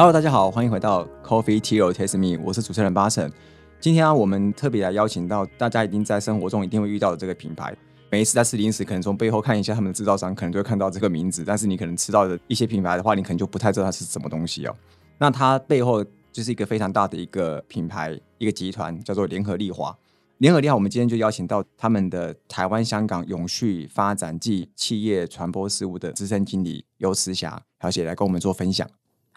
[0.00, 3.30] Hello，大家好，欢迎回到 Coffee Tea or Taste Me，我是主持人巴神。
[3.78, 7.76] 今天啊，我们特别来邀请到大家一定在生活中一定会遇到的这个品牌。
[8.10, 11.44] 每一次在吃零食，可能从背后看一下他们的制造商，可能就会看到这个名字。
[11.44, 14.74] 但是你可能吃到的一些品牌的话，你可能就不太知道它是什么东西哦。
[15.18, 19.94] 那它背后就是一个非常大的一个品牌，一个集团，叫做联合利华。
[20.38, 28.88] 联合利华，我们今天就邀请到他们的台湾、香港永续发展暨企业传播事务的资深经理尤慈霞小姐来跟我们做分享。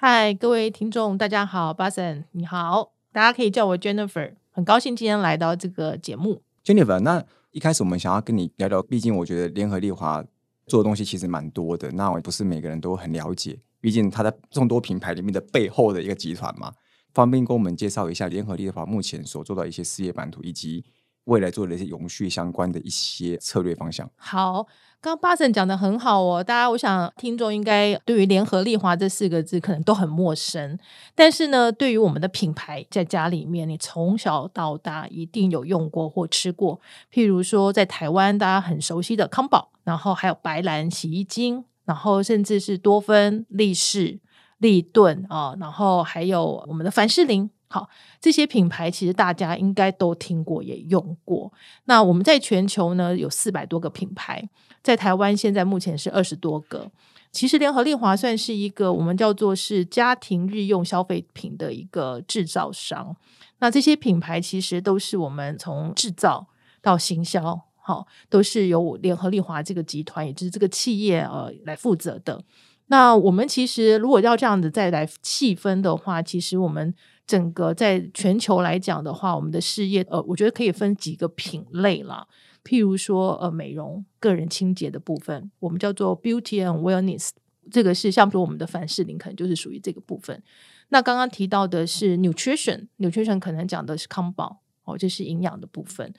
[0.05, 6.41] 嗨，各位听众，大家好，巴森你好，大家可以叫我 Jennifer，很高兴今天来到这个节目。
[6.61, 10.21] Jennifer，那一开始我们想要跟你聊聊，毕竟我觉得联合利华
[10.67, 16.73] 做的东西其实蛮多的，那我不是每个人都很了解，毕竟它在众多品牌里面的背后的一个集团嘛。
[17.13, 20.83] 方便跟我们介绍一下联合利华目前所做的一些事业版图，以及
[21.23, 24.11] 未来做的一些永续相关的一些策略方向。
[24.17, 24.67] 好，
[25.03, 30.79] 刚刚巴神讲的很好哦，大家我想听众应该对于联合利华这四个字可能都很陌生，
[31.13, 36.79] 但是呢，对于我们的品牌，在家里面你从小到大一定有用过或吃过，
[37.11, 44.21] 譬如说在台湾大家很熟悉的康宝，然后还有白兰洗衣精，然后甚至是多芬、力士。
[44.59, 47.89] 立顿啊，然后还有我们的凡士林，好，
[48.21, 51.51] 这些品牌其实大家应该都听过，也用过。
[51.85, 54.47] 那我们在全球呢有四百多个品牌，
[54.83, 56.91] 在台湾现在目前是二十多个。
[57.31, 63.15] 其实联合利华算是一个我们叫做是家庭日用消费品的一个制造商。
[63.57, 66.45] 那这些品牌其实都是我们从制造
[66.79, 72.43] 到行销，好，都是由联合利华这个集团，也就是这个企业呃来负责的。
[72.87, 76.93] 那我们其实如果要这样子再来细分的话，其实我们
[77.25, 82.27] 整个在全球来讲的话，我们的事业呃，我觉得可以分几个品类啦。
[82.63, 87.29] 譬如说呃，美容、个人清洁的部分，我们叫做 Beauty and Wellness，
[87.71, 90.41] 这个是像比如我们的凡士林，可能就是属于这个部分。
[90.89, 96.13] 那刚刚提到的是 Nutrition，Nutrition 可能讲的是康宝哦，这是营养的部分。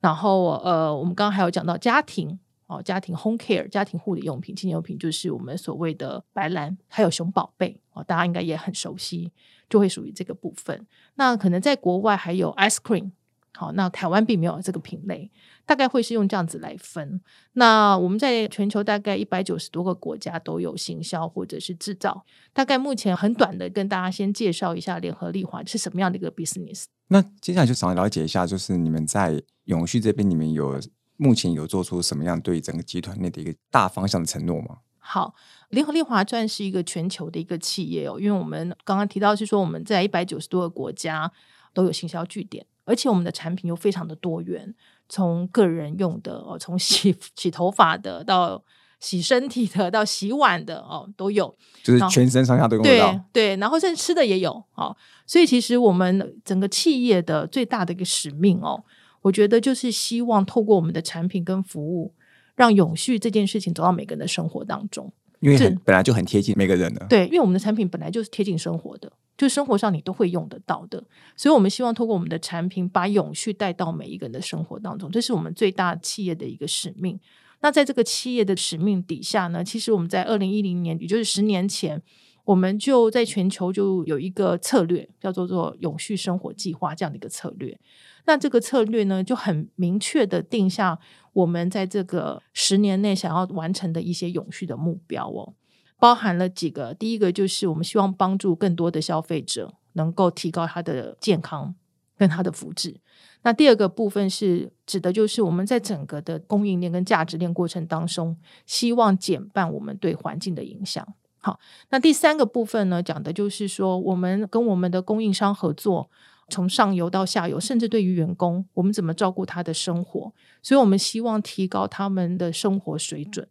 [0.00, 2.38] 然后呃，我们刚刚还有讲到家庭。
[2.72, 9.32] 哦，家庭 home care 家庭护理用品、清洁用品，就是我们所谓的白兰，还有熊宝贝哦，大家应该也很熟悉，
[9.70, 10.86] 就会属于这个部分。
[11.14, 13.12] 那可能在国外还有 ice cream，
[13.54, 15.30] 好，那台湾并没有这个品类，
[15.64, 17.20] 大概会是用这样子来分。
[17.54, 22.26] 那我们在全球大概一百九十多个国家都有行销或者是制造。
[22.52, 26.84] 大概目前很短的跟大家先介绍一下联合利华是什么样的一个 business。
[27.08, 30.78] 那接下来就想了解一下，就是你们在永续这边，你们有。
[31.22, 34.78] 目前有做出什么样对整个集团内的一个大方向的承诺吗？
[34.98, 35.34] 好，
[35.70, 41.30] 联合利华算是一个全球的一个企业哦，因为我们刚刚提到是说我们在一百九十多个国家
[41.72, 44.74] 都有行销据点，而且我们的产品又非常的多元，
[45.08, 48.62] 从个人用的哦，从洗 洗头发的到
[48.98, 53.20] 洗身体的到洗碗的哦都有，就是全身上下都用得到。
[53.32, 58.84] 对，然后甚至吃的也有哦，所以其实我们整个企业的最大的一个使命哦。
[59.22, 62.14] 我觉得就是希望透过我们的产品跟服务，
[62.56, 65.12] 让永续这件事情走到每个人的生活当中。
[65.40, 67.04] 因为本来就很贴近每个人的。
[67.08, 71.02] 对，因为我们的产品本来就是贴近生活的，就生活上你都会用得到的。
[71.34, 77.18] 所以，我们希望通过我们的产品，把永续带到每一个人的生活当中，这是我们最大企业的一个使命。
[77.62, 82.00] 那在这个企业的使命底下呢，其实我们在二零一零年，也就是十年前，
[82.50, 87.78] 我们就在全球就有一个策略，叫做做永续生活计划这样的一个策略。
[88.24, 90.98] 那这个策略呢，就很明确的定下
[91.32, 95.54] 我们在这个十年内想要完成的一些永续的目标哦，
[96.00, 96.92] 包含了几个。
[96.92, 101.76] 第一个就是我们希望帮助更多的消费者能够提高他的健康
[102.18, 102.96] 跟他的福祉。
[103.42, 111.06] 那第二个部分是指的就是我们在整个的供应链跟价值链过程当中，希望减半我们对环境的影响。
[111.40, 111.58] 好，
[111.88, 116.10] 那第三个部分呢，讲的就是说我们跟我们的供应商合作。
[116.52, 120.32] 从上游到下游，甚至对于员工，我们怎么照顾他的生活？
[120.60, 123.46] 所以我们希望提高他们的生活水准。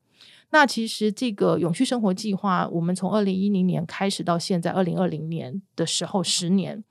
[0.50, 6.84] 那其实这个永续生活计划，我们从二零一零年开始到现在二零二零年的时候，十年，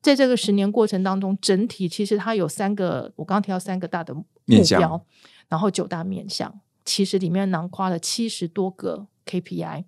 [0.00, 5.04] 在这个十年过程当中，整体其实它有三个，我刚刚提到三个大的目标，
[5.48, 9.86] 然后九大面向，其实里面囊括了七十多个 KPI。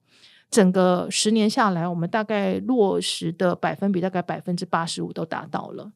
[0.51, 5.93] 整个十年下来，我们大概落实的百分比大概百分之八十五都达到了。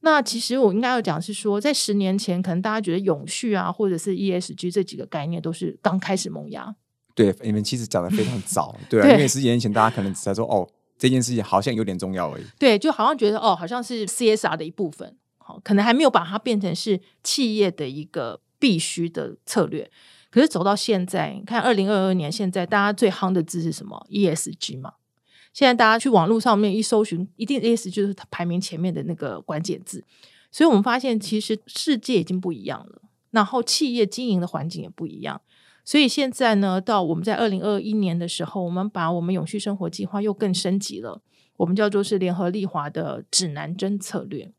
[0.00, 6.76] 那其实我应该要讲是说，在十年前，可能大家觉得永续啊，或者是 ESG 这几个概念都是刚开始萌芽。
[7.14, 10.68] 对，你们其实讲的非常早， 对啊，因为十几年前大家可能只在说哦，
[10.98, 12.44] 这件事情好像有点重要而已。
[12.58, 19.90] 对，就好像觉得哦，好像是 CSR 的一部分，好，可能还没有把它变成是企业的一个必须的策略。
[20.34, 24.94] 可是走到现在，你看二零二二年，现在大家最夯的字是什么？ESG 嘛。
[25.52, 30.02] 现在大家去网络上面一搜寻，一定 ESG 就是排名前面的那个关键字。
[30.50, 35.40] 所以我们发现，其实世界已经不一样了，然后企业经营的环境也不一样。
[35.84, 41.22] 所以现在呢，到我们在二零二一年的时候，我们把我们永续生活计划又更升级了，
[41.58, 44.50] 我们叫做是联合利华的指南针策略。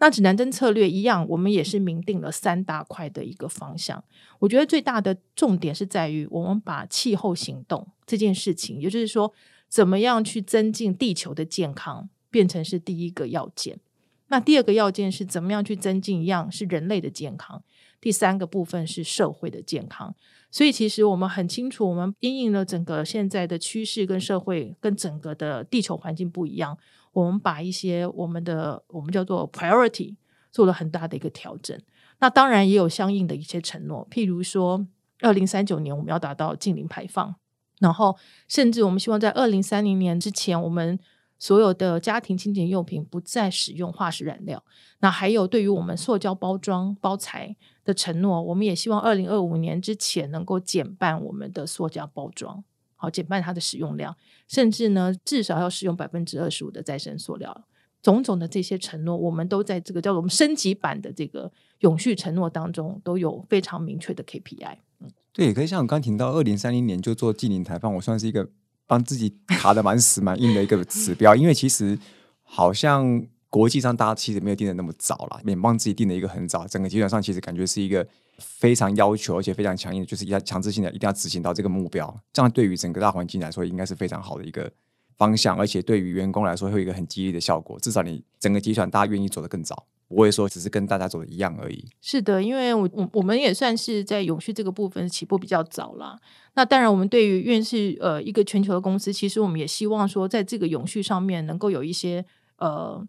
[0.00, 4.02] 那指南针策略一样，我们也是明定了三大块的一个方向。
[4.38, 9.32] 我觉得最大的重点是在于，我们把气候行动这件事情，也就是说，
[9.68, 13.80] 怎么样去增进地球的健康，变成是第一个要件。
[14.28, 17.62] 那第二个要件是怎么样去增进一样是人类的健康。
[18.00, 20.14] 第三个部分是社会的健康。
[20.50, 26.78] 所以其实我们很清楚，我们因应了整个现在的趋势跟社会跟整个的地球环境不一样。
[27.12, 30.16] 我们把一些我们的我们叫做 priority
[30.50, 31.78] 做了很大的一个调整，
[32.20, 34.86] 那当然也有相应的一些承诺，譬如说
[35.20, 37.34] 二零三九年我们要达到净零排放，
[37.80, 38.16] 然后
[38.46, 40.98] 甚至我们希望在二零三零年之前，我们
[41.38, 44.64] 所有的家庭清洁用品不再使用化石燃料。
[45.00, 52.64] 那还有对于我们塑胶包装包材的承诺，我们也希望二零二五年之前能够减半我们的塑胶包装。
[53.00, 54.14] 好，减半它的使用量，
[54.48, 57.64] 甚至呢，至少要使用百分之二十五的再生塑料。
[58.02, 61.50] 种种的这些承诺，我们都在这个叫做我们升级版的这个
[61.80, 64.76] 永续承诺当中，都有非常明确的 KPI。
[65.00, 68.48] 嗯，对，可以像我刚提到二零三零年就做近零排放，我算是一个
[68.86, 71.98] 帮自己卡的蛮死蛮硬的一个指标，因为其实
[72.42, 78.06] 好像国际上大家其实没有定的那么早了，免帮自己定的一个很早，整个集团上其实感觉是一个。
[78.40, 82.16] 非常要求，而且非常强硬，就是要强制性的，一定要执行到这个目标。
[82.32, 84.70] 这样对于整个大环境来说，应该是非常好的一个
[85.16, 87.76] 方向，而且对于员工来说，会有一个很激励的效果。
[87.80, 91.84] 至少你整个集团大家愿意走得更早，不会说只是跟大家走的一样而已。
[92.00, 96.16] 是的，因为我我我们也算是在永续这个部分起步比较早了。
[96.54, 102.24] 那当然，我们对于院是呃一个全球的公司，其实我们也希望说，在这个永续上面能够有一些
[102.58, 103.04] 呃。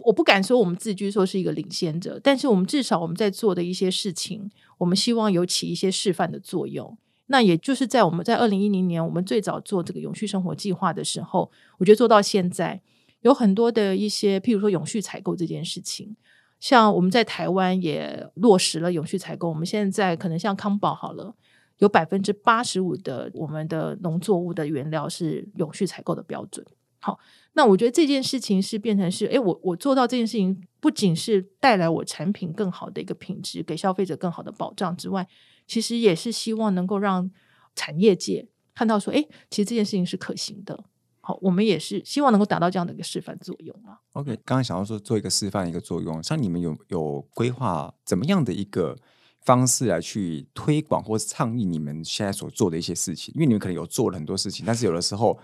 [0.00, 6.96] 我不敢说我们自居说是一个领先者，但是我们至少我们在做的一些事情，我们希望有起一些示范的作用。
[7.26, 12.82] 那也就是在我们在二零一零年我们最早做这个永续生活计划的时候，我觉得做到现在
[13.20, 16.16] 有很多的一些，譬如说永续采购这件事情，
[16.60, 19.48] 像我们在台湾也落实了永续采购。
[19.48, 21.34] 我们现在可能像康宝好了，
[21.78, 26.66] 有百分之八十五的我们的农作物的原料是永续采购的标准。
[27.02, 27.18] 好。
[27.54, 35.28] 那我觉得这件事情是变成是，哎，我我做到这件事情，不仅是带来我产品更好的一个品质，给消费者更好的保障之外，
[35.66, 37.30] 其实也是希望能够让
[37.74, 40.82] 产业界看到说，哎，其实这件事情是可行的。
[41.20, 44.00] 好，我们也是希望能够达到这样的一个示范作用啊。
[44.14, 48.96] OK，刚刚想要说做一个示范一个作用，像你们有有规划怎么样的一个
[49.42, 53.34] 方式来去推广或是倡议你们现在所做的一些事情？
[53.34, 55.38] 因为你们可能有做了很多事情，但是有的时候。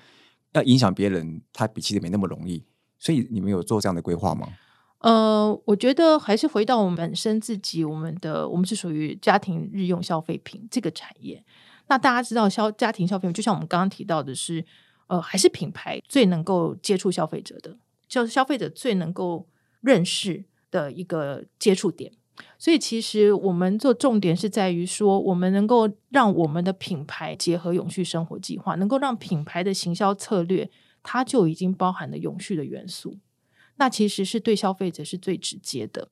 [0.52, 2.64] 要影响别人，他比其实没那么容易，
[2.98, 4.48] 所以你们有做这样的规划吗？
[5.00, 11.44] 呃，我觉得还是回到我们本身自己，我们的我们是属于家庭日用消费品这个产业。
[11.86, 14.64] 那大家知道消家庭消费品，就像我们刚刚提到的是，
[15.06, 17.78] 呃，还是品牌最能够接触消费者的，
[18.08, 19.46] 就是消费者最能够
[19.80, 22.12] 认识的一个接触点。
[22.58, 30.70] 所以，其实我们做重点是在于说，我们能够让我们的品牌结合永续生活计划，能够让品牌的行销策略，
[31.02, 33.18] 它就已经包含了永续的元素。
[33.76, 36.08] 那其实是对消费者是最直接的。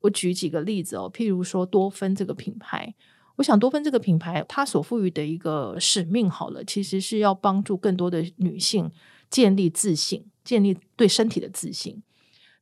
[0.00, 2.94] 我举几个例子哦，譬如说多芬这个品牌，
[3.36, 8.90] 我想多芬这个品牌，它所赋予的一个使命，好了，其实是要帮助更多的女性
[9.30, 12.02] 建立自信，建立对身体的自信。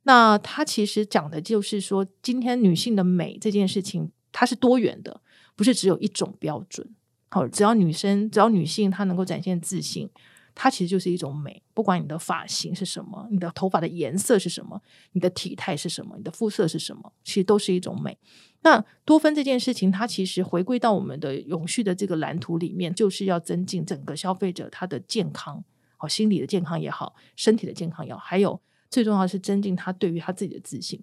[0.03, 5.21] 那它其实讲的就是说，今天女性的美这件事情，它是多元的，
[5.55, 6.87] 不是只有一种标准。
[7.29, 10.09] 好，只要女生，只要女性她能够展现自信，
[10.53, 11.63] 它其实就是一种美。
[11.73, 14.81] 不管你的发型是什么，你的头发的颜色是什么，
[15.13, 18.17] 你的体态是什么，你的肤色是什么，其实都是一种美。
[18.61, 25.63] 那多芬这件事情，它其实回归到我们的永续的这个蓝图里面，就是要增进整个消费者他的健康，
[25.97, 28.61] 好，心理的健康也好，身体的健康也好，还有。
[28.93, 31.01] 最重要的是增进他对于他自己的自信。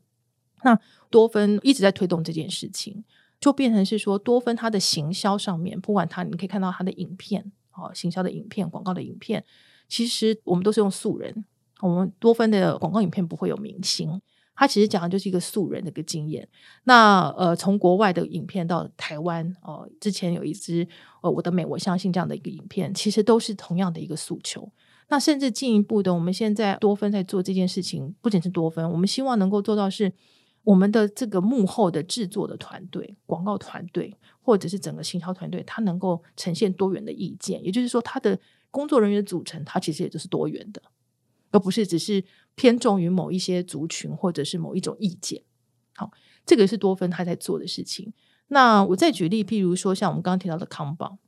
[0.63, 0.79] 那
[1.11, 3.03] 多芬一直在推动这件事情，
[3.41, 9.43] 就变成是说多芬它的行销上面，不管它，你可以看到它的影片，哦，行销的影片、广告的影片，
[9.89, 11.45] 其实我们都是用素人。
[11.81, 14.21] 我们多芬的广告影片不会有明星，
[14.55, 16.47] 它其实讲的就是一个素人的一个经验。
[16.85, 20.87] 那呃，从国外的影片到台湾，哦，之前有一支
[21.23, 24.71] 呃我的美，我相信这样的一个影片，其实都是同样的一个诉求。
[25.11, 30.13] 那甚至进一步的，我们现在多芬在做这件事情，不仅是多芬，我们希望能够做到是
[30.65, 37.63] 我们的这个幕后的制作的团队、广告团队，或者是整个行销团队，它能够呈现多元的意见。
[37.65, 38.39] 也就是说，它的
[38.71, 40.81] 工作人员组成，它其实也就是多元的。
[41.51, 42.23] 而不是只是
[42.55, 45.43] 偏重于某一些族群或者是某一种意见。
[45.97, 46.13] 好，
[46.47, 48.13] 这个是多芬他在做的事情。
[48.47, 51.19] 那我再举例，譬如说像我们刚刚提到的康宝，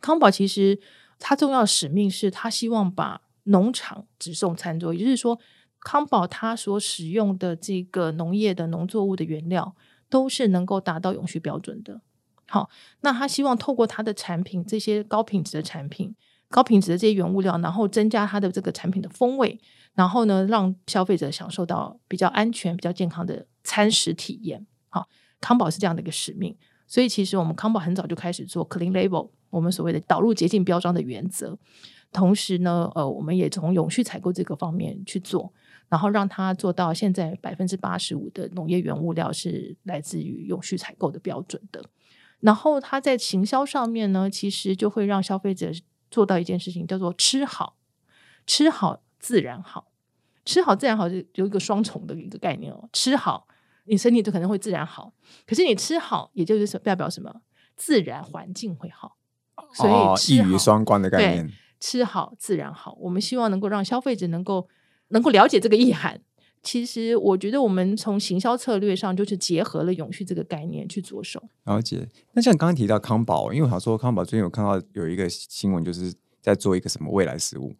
[0.00, 0.80] 康宝其实
[1.18, 5.38] 它重要使命是，他希望把农场直送餐桌，也就是说，
[5.80, 9.74] 康宝它所使用的这个农业的农作物的原料，
[10.08, 12.00] 都是能够达到永续标准的。
[12.46, 16.14] 好，那他希望透过他的产品，这些高品质的产品、
[16.48, 19.58] 高品质的这些原物料，然后增加他的这个产品的风味，
[19.94, 24.66] 然后呢，让消费者享受到比较安全、比较健康的餐食体验。
[24.88, 25.08] 好。
[25.38, 31.56] 康宝是这样的一个使命，所以其实我们康宝很早就开始做 clean label，我们所谓的导入洁净标章的原则。
[32.12, 35.52] 同时呢，呃，我们也从永续采购这个方面去做，
[35.88, 41.84] 然后让它做到现在百分之八十五的农业原物料是来自于永续采购的标准的。
[42.40, 45.70] 然后它在行销上面呢，其实就会让消费者
[46.10, 47.76] 做到一件事情，叫做吃好，
[48.46, 49.88] 吃好自然好，
[50.44, 53.46] 吃好自然好就有一个双重的一个概念哦，吃好。
[53.88, 55.12] 你身体就可能会自然好，
[55.46, 57.32] 可是你吃好，也就是代表什么？
[57.76, 59.16] 自然环境会好，
[59.74, 62.96] 所以一语双关的概念，吃好自然好。
[63.00, 64.68] 我们希望能够让消费者能够
[65.08, 66.20] 能够了解这个意涵。
[66.62, 71.40] 其实我觉得我们从行销策略上就是结合了永续这个概念去着手。
[71.64, 72.08] 了解。
[72.32, 77.74] 那像刚刚提到康宝，因为我想说康宝最近有看到有一个新闻，就是在做一个什么未来食物。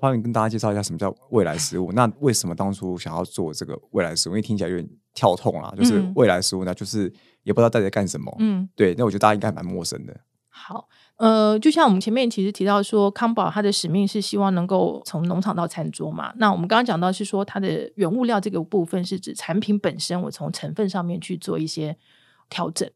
[0.00, 1.90] 帮你跟大家介绍一下什么叫未来食物？
[1.90, 4.32] 那为什么当初想要做这个未来食物？
[4.32, 8.32] 因为听起来有点跳痛啊，就是未来食物呢，就是也不知道大家在干什么。
[8.38, 10.20] 嗯，对，那我觉得大家应该蛮陌生的。
[10.50, 16.32] 好，呃，就像我们前面其实提到说，康宝它的使命是希望能够从农场到餐桌嘛。
[16.36, 21.96] 那我们刚刚讲到是说，它的原物料这个部分是指产品本身，我从成分上面去做一些
[22.50, 22.90] 调整。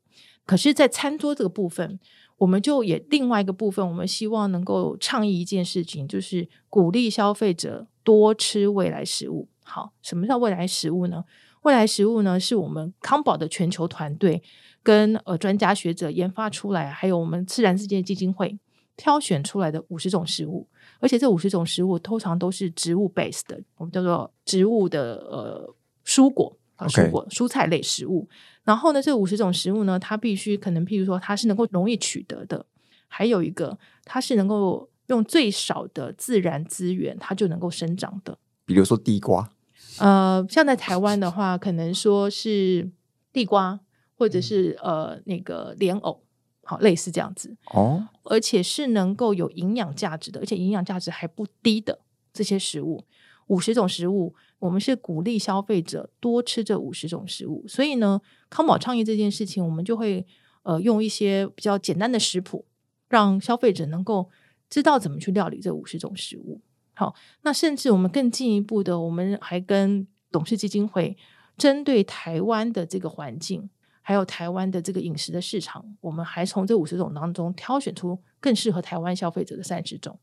[0.45, 1.99] 可是，在餐桌这个部分。
[2.39, 9.49] 我们就也另外一个部分，我们希望能够倡议一件事情，就是鼓励消费者多吃未来食物。
[9.63, 11.25] 好，什么叫未来食物呢？
[11.63, 14.43] 未来食物呢，是我们康宝的全球团队
[14.85, 18.57] 跟呃专家学者研发出来，还有我们自然世界基金会
[18.97, 20.69] 挑选出来的五十种食物，
[21.01, 25.75] 而且这五十种食物通常都是植物 base 的，我们叫做植物的呃
[26.05, 28.29] 蔬果啊，蔬果蔬菜类食物。
[28.63, 32.65] 然后呢，这五十种食物呢，它必须可能，譬如说，它是能够容易取得的；
[33.09, 38.39] 还有一个，它是能够用最少的自然资源，它就能够生长的。
[38.65, 39.51] 比如说地瓜，
[39.99, 42.91] 呃，像在台湾的话，可能说是
[43.33, 43.81] 地瓜，
[44.17, 46.23] 或者是呃那个莲藕，
[46.63, 48.09] 好，类似这样子哦。
[48.25, 52.01] 而且是能够有营养价值的，而且营养价值还不低的
[52.33, 53.05] 这些食物。
[53.49, 58.19] 五十种食物，我们是鼓励消费者多吃这五十种食物，所以呢，
[58.49, 60.27] 康宝创业这件事情，我们就会
[60.63, 62.65] 呃用一些比较简单的食谱，
[63.11, 64.31] 让消费者能够
[64.71, 66.63] 知道怎么去料理这五十种食物。
[66.95, 71.15] 好，那甚至我们更进一步的，我们还跟董事基金会
[71.59, 73.69] 针对台湾的这个环境，
[74.07, 80.19] 还有台湾的这个饮食的市场，我们还从这五十种当中挑选出更适合台湾消费者的三十种。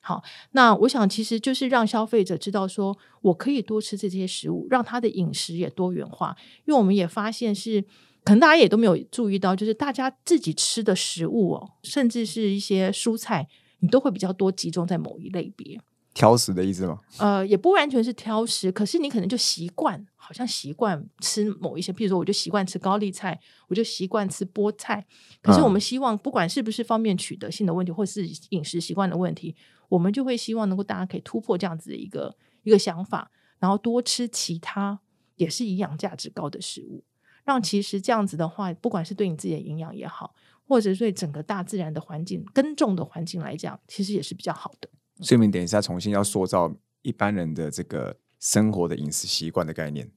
[0.00, 6.36] 好，那我想其实就是让消费者知道，说我可以多吃这些食物，让他的饮食也多元化。
[6.66, 7.80] 因为我们也发现是，
[8.22, 15.80] 可能大家也都没有注意到，就是大家自己吃的食物哦，甚至是一些蔬菜，你都会比较多集中在某一类别。
[16.14, 17.00] 挑食的意思吗？
[17.18, 25.04] 呃，也不完全是挑食，可是你可能就习惯，好像习惯吃某一些，譬如说，我就习惯吃高丽菜，我就习惯吃菠菜。
[25.42, 29.56] 可是我们希望，不管是不是方面取得性的问题，或是饮食习惯的问题，
[29.88, 35.00] 我们就会希望能够大家可以突破这样子的一个一个想法，然后多吃其他
[35.34, 37.02] 也是营养价值高的食物，
[37.44, 40.34] 让其实这样子的话，不管是对你自己的营养也好，
[40.68, 44.88] 或者对整个大自然的环境耕种的环境来讲，其实也是比较好的。
[45.20, 50.10] 所以，我们等一下重新要塑造一般人的这个生活的饮食习惯的概念。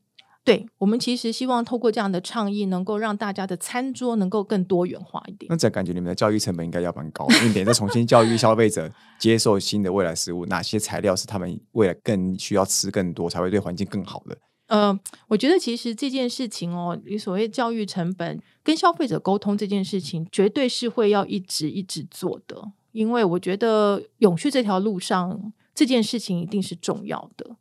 [0.43, 5.49] 对，我们其实希望透过这样的倡议，能够让大家的餐桌能够更多元化一点。
[5.49, 8.89] 那这感觉你们的教育成本应该要蛮高，因为等于重新教育消费者
[9.19, 14.37] 接受新的未来食物，哪些材料是他们未来更需要吃更多，才会对环境更好的。
[14.67, 22.71] 呃，我觉得其实这件事情哦，你所谓教育成本跟消费者沟通这件事情，绝对是会要一直一直做的。
[22.97, 27.55] 因为我觉得永续这条路上这件事情一定是重要的。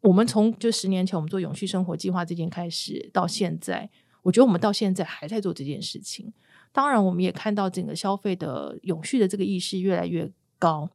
[0.00, 3.90] 我们从就十年前我们做永续生活计划这件开始到现在，
[4.22, 6.32] 我觉得我们到现在还在做这件事情。
[6.70, 10.88] 当然，我们也看到整个消费的永续的这个意识越来越高。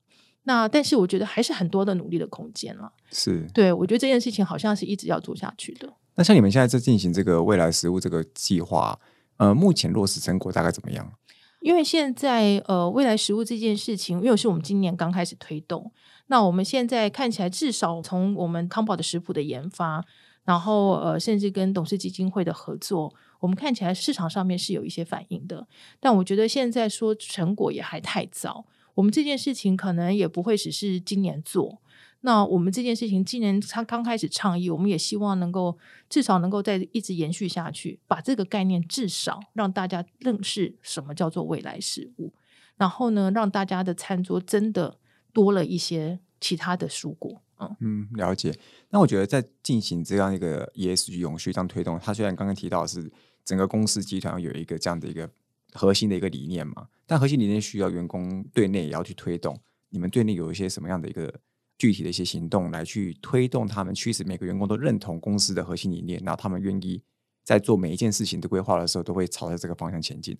[0.44, 2.94] 那但是我觉得还是很多的努力的空间了。
[3.12, 5.94] 是，对我觉得这件事情好像是一直要做下去的。
[6.16, 8.98] 那像你们现在在进行这个未来食物这个计划，
[9.36, 11.12] 呃，目前落实成果大概怎么样？
[11.62, 15.92] 因为现在呃，未来食物这件事情，因为是我们今年刚开始推动，
[16.26, 20.04] 那我们现在看起来，至少从我们康宝的食谱的研发，
[20.44, 25.68] 然后呃，甚至跟董事基金会的合作，我们看起来市场上面是有一些反应的。
[26.00, 28.66] 但我觉得现在说成果也还太早，
[28.96, 31.81] 我们这件事情可能也不会只是今年做。
[32.22, 35.78] 那我们这件事情既然他刚开始倡议，我们也希望能够
[36.10, 42.34] 至少能够再一直延续下去，把这个概念至少让大家认识什么叫做未来食物，
[42.78, 44.98] 然后呢，让大家的餐桌真的。
[45.34, 48.54] 多了一些其他的蔬果，嗯嗯，了解。
[48.90, 53.10] 那我觉得在进行这样一个 ESG 永续这样推动，它虽然刚刚提到是
[53.46, 55.30] 整个公司集团有一个这样的一个
[55.72, 59.58] 核心的一个理念嘛，但核心理念需要员工对内也要去推动。
[59.88, 61.34] 你们对内有一些什么样的一个
[61.82, 67.02] 具体的一些行动来去推动他们，驱使每个员工都认同公司的核心理念，然后他们愿意
[67.44, 70.38] 在做每一件事情的规划的时候，都会朝着这个方向前进。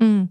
[0.00, 0.28] 嗯。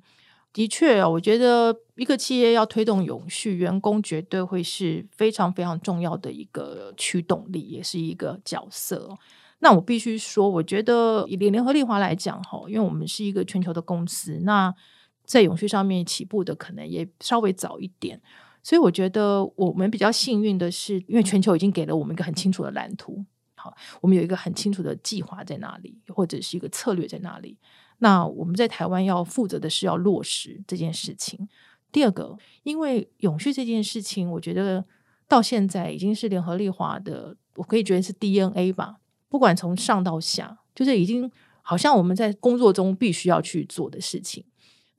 [0.53, 9.17] 的确啊，我觉得一个企业要推动永续，员工绝对会是非常非常重要的一个驱动力，也是一个角色。
[9.59, 14.75] 那我必须说，我觉得以联合利华来讲，哈，因为我们是一个全球的公司，那
[15.23, 18.21] 在永续上面起步的可能也稍微早一点，
[18.63, 23.25] 所以我觉得我们比较幸运的是，因为全球已经给了我们一个很清楚的蓝图，
[23.55, 27.57] 好，我们有一个很清楚的计划在哪里，或者是一个策略在哪里。
[27.99, 31.47] 那我们在台湾要负责的是要落实这件事情。
[31.91, 34.85] 第二个，因为永续这件事情，我觉得
[35.27, 38.97] 到现在已经是联合利华的，我可以觉得是 DNA 吧。
[39.27, 41.29] 不管从上到下，就是已经
[41.61, 44.45] 好像我们在工作中必须要去做的事情。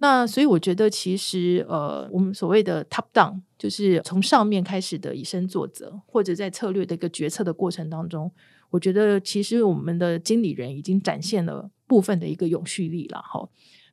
[0.03, 8.31] 那所以我觉得，其实呃，我们所谓的 top down，就是从上面开始的以身作则，或者在策略的一个决策的过程当中，
[8.71, 11.71] 我觉得其实我们的经理人已经展现了。
[11.85, 13.47] 部分的一个永续力了哈，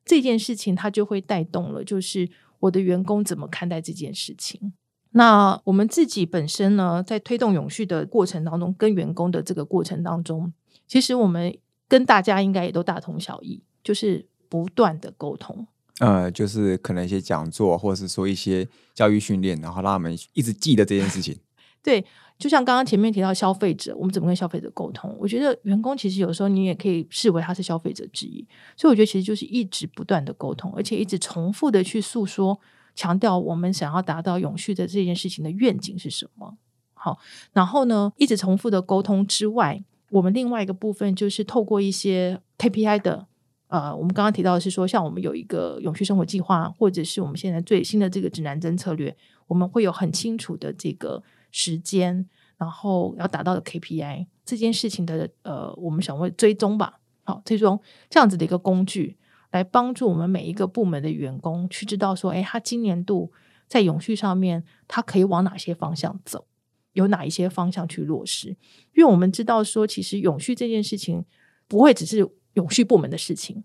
[0.05, 2.29] 这件事情它就会带动了，就是
[2.61, 4.71] 我的员工怎么看待这件事情。
[5.11, 10.53] 那我们自己本身呢，在推动永续的过程当中，跟员工的这个过程当中，
[10.87, 11.53] 其实我们
[11.89, 15.67] 跟大家应该也都大同小异，就是不断的沟通。
[15.99, 21.37] 呃，就是可能一些讲座，或者是说一些教育训练，然后让他们一直记得这件事情。
[21.81, 22.03] 对。
[22.39, 25.13] 就像刚刚前面提到消费者，我们怎么跟消费者沟通？
[25.19, 32.57] 我觉得员工其实有时候你也可以视为他是消费者之一，所以我觉得其实就是一直不断的沟通，而且一直重复的去诉说，
[32.95, 36.55] 强调我们想要达到永续的这件事情的愿景是什么。
[36.93, 37.19] 好，
[37.51, 43.27] 然后呢，一直重复的沟通之外，我们另外一个部分就是透过一些 KPI 的，
[43.69, 49.15] 呃，我们刚刚提到的是说，像我们有一个永续生活计划，或者是我们现在最新的这个指南针策略，
[49.47, 51.23] 我们会有很清楚的这个。
[51.51, 59.17] 时间，然后要达到的 KPI 这件事情的呃，我们想问追踪吧，好，追踪这样子的一个工具，
[59.49, 63.31] 来帮助我们每一个部门的员工去知道说，哎，他今年度
[63.67, 66.45] 在永续上面，他可以往哪些方向走，
[66.93, 68.49] 有哪一些方向去落实？
[68.93, 71.25] 因为我们知道说，其实永续这件事情
[71.67, 72.29] 不会只是
[72.59, 73.63] 永续部门的事情。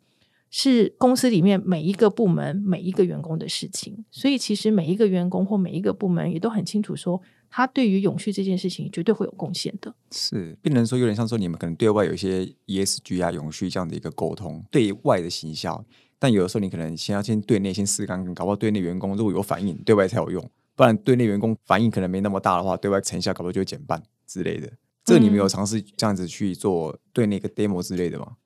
[0.56, 9.92] 是公司里面每一个部门每一个员工的事情，所以其实每一个员工或每一个部门也都很清楚，说他对于永续这件事情绝对会有贡献的。
[10.12, 15.84] 是，变成说有点像说你们可能对外有一些 ESG 啊永续这样的一个沟通，对外的行销，
[16.20, 24.70] 但有的时候你可能先要先对内先试干，搞不好对内员工如果有反应，对外才有用，不然对内员工反应可能没那么大的话，对外成效搞不好就会减半之类的。
[25.04, 28.36] 这你们有尝试这样子去做对那个 demo 之类的吗？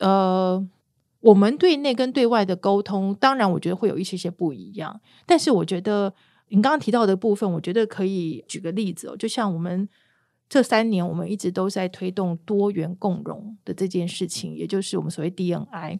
[0.00, 0.68] 呃。
[1.20, 5.00] 我们对内跟对外的沟通，当然我觉得会有一些些不一样。
[5.26, 6.14] 但是我觉得
[6.50, 9.16] 您刚刚提到的部分，我觉得可以举个例子哦。
[9.16, 9.88] 就像我们
[10.48, 15.98] 这三年，我们一直都在推动多元共融的这件事情，也就是我们所谓 DNI。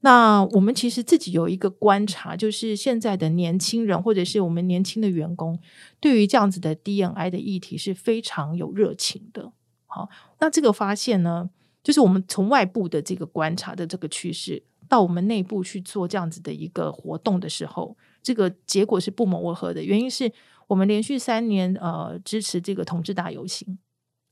[0.00, 5.60] 那我们其实自己有一个观察，就是现在的年轻人或者是我们年轻的员工，
[6.00, 9.52] 对于这样子的 DNI 的议题是非常有热情的。
[9.86, 10.08] 好，
[10.40, 11.50] 那这个发现呢？
[11.82, 19.82] 就是我们从外部的这个观察的这个趋势，到我们内部去做这样子的一个活动的时候，这个结果是不谋而合的。
[19.82, 20.30] 原因是
[20.66, 23.78] 我们连续三年呃支持这个同志大游行，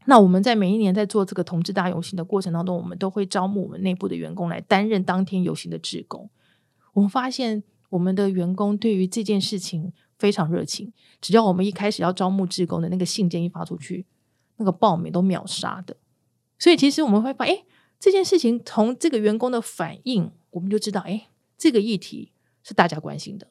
[0.05, 6.29] 那我们在每一年在做这个同志大游行的过程当中，我们都会招募我们内部的员工来担任当天游行的志工。
[6.93, 14.05] 我们发现我们的员工对于这件事情非常热情，只要我们一开始要招募志工的那个信件一发出去，
[14.57, 15.97] 那个报名都秒杀的。
[16.59, 17.65] 所以其实我们会发现，哎，
[18.01, 23.49] 这件事情从这个员工的反应，我们就知道，哎，这个议题是大家关心的。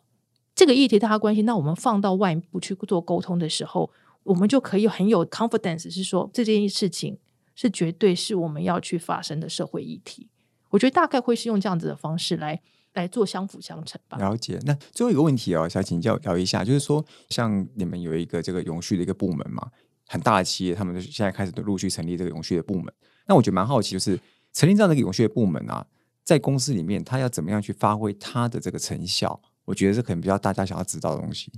[0.54, 3.90] 这个议题大家关心，那我们放到外部去做沟通的时候，
[4.24, 7.18] 我们就可以很有 confidence，是说这件事情
[7.56, 10.30] 是绝对是我们要去发生的社会议题。
[10.70, 12.60] 我觉得大概会是用这样子的方式来
[12.94, 14.18] 来做相辅相成吧。
[14.18, 14.60] 了解。
[14.66, 19.72] 那最后一个问题哦，想请教聊一下，就是说，像你们有一个这个永续的一个部门嘛，
[20.08, 22.94] 很大的企业，他们就是现在开始都陆续成立这个永续的部门。
[23.28, 24.20] 那我觉得蛮好奇，就是
[24.54, 25.86] 成立这样的一个永续的部门啊，
[26.24, 29.42] 在公司里面，他要怎么样去发挥他的这个成效？
[29.66, 31.52] 我觉得这可能比较大家想要知道的东西。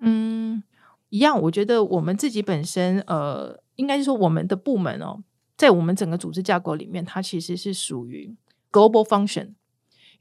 [0.00, 0.62] 嗯，
[1.08, 5.22] 一样，我觉得我们自己本身，呃，应该是说我们的部门哦，
[5.56, 8.36] 在我们整个组织架构里面，它其实是属于
[8.70, 9.54] global function。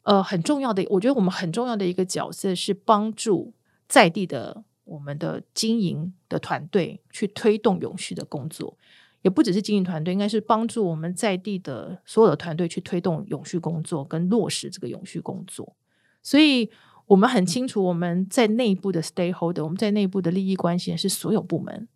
[0.03, 3.53] 呃，很重要的，我觉得我们很重要的一个角色是帮助
[3.87, 8.77] 在地的我们的经营的团队去推动永续的工作，
[9.21, 15.75] 也不只是经营团队，应该是帮助我们在地的所有的团队去推动永续工作跟落实这个永续工作。
[16.21, 16.69] 所以，
[17.07, 21.87] 我们很清楚我们在内部的 stakeholder，我们在内部的利益关系是所有部门，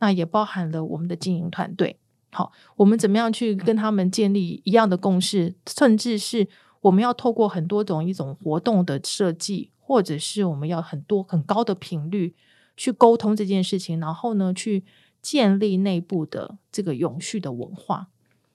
[0.00, 1.98] 那也包含了我们的经营团队。
[2.32, 6.48] 好，我们怎么样去跟他们建立一样的共识，甚至是。
[6.82, 12.32] 我们要透过很多种一种活动的设计，或者是我们要很多很高的频率
[12.76, 14.84] 去沟通这件事情，然后呢，去
[15.20, 18.06] 建立内部的这个永续的文化，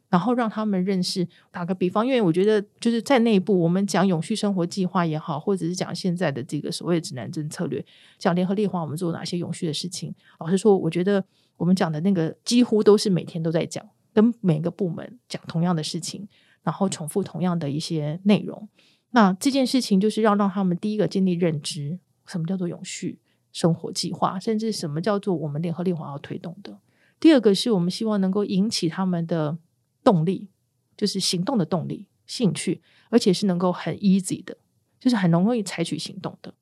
[0.07, 1.27] 然后让他们认识。
[1.51, 7.85] 打个比方，因为我觉得就是在内部，我们讲永续生活计划也好，或者是讲现在的这个所谓指南针策略，
[8.17, 10.15] 讲联合利华我们做哪些永续的事情。
[10.39, 11.21] 老实说，我觉得
[11.57, 16.29] 我们讲的那个几乎都是每天都在讲，跟每个部门讲同样的事情。
[16.63, 18.67] 然后重复同样的一些内容，
[19.15, 23.17] 那这件事情就是要让他们第一个建立认知，什么叫做永续
[23.53, 26.77] 生活计划，甚至什么叫做我们联合利华要推动的。
[27.17, 29.57] 第二个是我们希望能够引起他们的
[30.03, 30.49] 动力，
[30.97, 34.57] 就是行动的动力、兴趣，而且是能够很 easy 的，
[34.99, 36.53] 就是很容易采取行动的。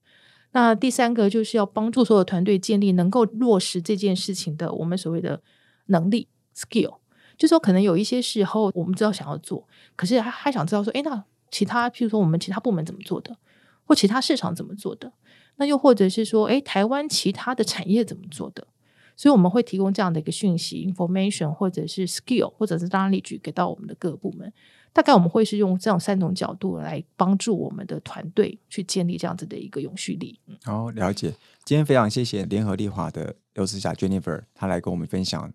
[0.51, 5.41] 那第三个就是要帮助所有团队建立能够落实这件事情的我们所谓的
[5.87, 6.97] 能力 skill。
[7.35, 13.37] 就说可能有一些时候，我们知道想要做，可是还还想知道说，哎，那其他，譬如说我们其他部门怎么做的，
[13.85, 15.13] 或其他市场怎么做的，
[15.57, 18.67] 那又或者是说，哎，台湾其他的产业怎么做的？
[19.15, 24.51] 所以我们会提供这样的一个讯息 （information） 或者是 skill，或者是当例举给到我们的各个部门。
[24.91, 30.39] 大概我们会是用这样三种角度来帮助我们的团队去建立这样子的一个永续力。
[30.63, 31.33] 好，了解。
[31.63, 35.51] 今天非常谢谢联合利华的刘思霞 Jennifer，她来跟我们分享。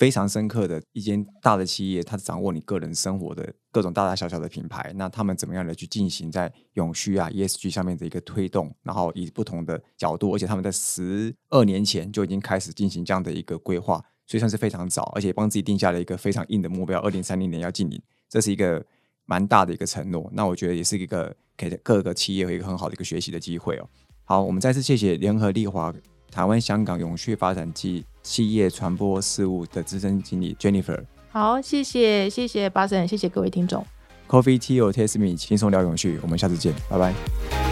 [0.00, 4.90] 非常深刻的一间大的企业，它掌握你个人生活的各种大大小小的品牌。
[4.96, 8.74] 那他们怎么样的去进行在永续啊 ESG 上面的一个推动？
[8.82, 18.82] 然后以不同的角度，而且他们在十二年前就已经开始进行这样的一个规划，所以算是非常早，而且帮自己定下了一个非常硬的目标，二零三零年要进营，这是一个
[19.26, 20.30] 蛮大的一个承诺。
[20.32, 23.86] 那我觉得也是一个给各个企业有一个很好的一个学习的机会哦。
[24.24, 25.92] 好，我们再次谢谢联合利华。
[26.30, 33.84] 台湾香港永续发展及企业传播事务的资深经理 Jennifer，好，谢谢谢谢巴神，谢谢各位听众。
[34.28, 37.69] Coffee Tea or Taste Me，轻松聊永续，我们下次见，拜拜。